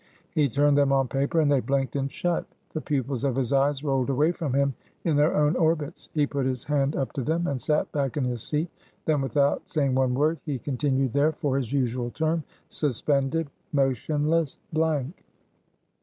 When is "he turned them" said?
0.31-0.91